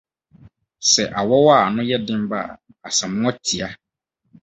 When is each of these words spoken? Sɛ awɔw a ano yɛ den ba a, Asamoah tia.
Sɛ 0.91 1.03
awɔw 1.19 1.45
a 1.55 1.55
ano 1.67 1.81
yɛ 1.89 1.97
den 2.07 2.21
ba 2.29 2.39
a, 2.47 2.53
Asamoah 2.87 3.35
tia. 3.45 3.67